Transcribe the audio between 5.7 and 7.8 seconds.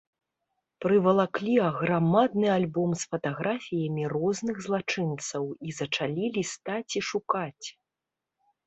зачалі лістаць і шукаць.